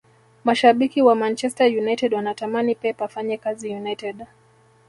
[0.43, 4.25] mashabiki wa manchester united wanatamani pep afanye kazi united